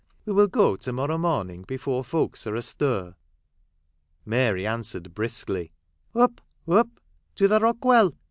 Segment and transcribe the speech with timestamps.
[0.25, 3.13] We will go to morrow morning before folks are astir."
[4.25, 5.73] Mary answered briskly,"
[6.15, 6.89] Up, up!
[7.35, 8.15] To the Rock Well